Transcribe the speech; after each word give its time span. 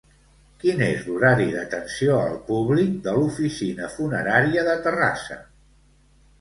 Quin 0.61 0.79
és 0.85 1.03
l'horari 1.09 1.45
d'atenció 1.57 2.17
al 2.23 2.41
públic 2.49 2.97
de 3.09 3.15
l'oficina 3.19 3.93
funerària 3.99 4.67
de 4.73 4.77
Terrassa? 4.89 5.43